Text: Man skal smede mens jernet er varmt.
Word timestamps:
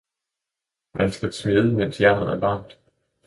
Man 0.93 1.11
skal 1.11 1.33
smede 1.33 1.71
mens 1.73 2.01
jernet 2.01 2.29
er 2.29 2.37
varmt. 2.39 2.79